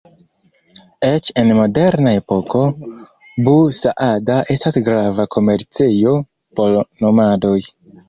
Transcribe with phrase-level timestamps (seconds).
[1.09, 2.63] Eĉ en moderna epoko,
[3.49, 6.19] Bu-Saada estas grava komercejo
[6.59, 7.57] por nomadoj.